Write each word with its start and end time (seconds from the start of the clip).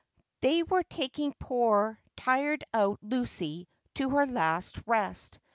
They 0.39 0.63
were 0.63 0.81
taking 0.81 1.31
poor, 1.37 2.01
tired 2.17 2.63
out 2.73 2.97
Lucy 3.03 3.67
to 3.93 4.09
her 4.09 4.25
last 4.25 4.79
rest. 4.87 5.37